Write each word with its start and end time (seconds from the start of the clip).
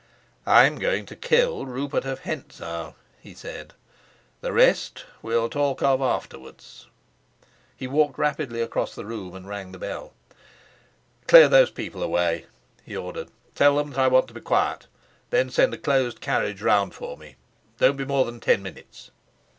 "I'm 0.47 0.77
going 0.79 1.05
to 1.05 1.15
kill 1.15 1.67
Rupert 1.67 2.05
of 2.05 2.21
Hentzau," 2.21 2.95
he 3.19 3.35
said. 3.35 3.75
"The 4.41 4.51
rest 4.51 5.05
we'll 5.21 5.47
talk 5.47 5.83
of 5.83 6.01
afterwards." 6.01 6.87
He 7.77 7.85
walked 7.85 8.17
rapidly 8.17 8.61
across 8.61 8.95
the 8.95 9.05
room 9.05 9.35
and 9.35 9.47
rang 9.47 9.73
the 9.73 9.77
bell. 9.77 10.13
"Clear 11.27 11.47
those 11.47 11.69
people 11.69 12.01
away," 12.01 12.47
he 12.83 12.97
ordered. 12.97 13.29
"Tell 13.53 13.75
them 13.77 13.91
that 13.91 13.99
I 13.99 14.07
want 14.07 14.27
to 14.29 14.33
be 14.33 14.41
quiet. 14.41 14.87
Then 15.29 15.51
send 15.51 15.71
a 15.75 15.77
closed 15.77 16.19
carriage 16.19 16.63
round 16.63 16.95
for 16.95 17.15
me. 17.15 17.35
Don't 17.77 17.95
be 17.97 18.03
more 18.03 18.25
than 18.25 18.39
ten 18.39 18.63
minutes." 18.63 19.11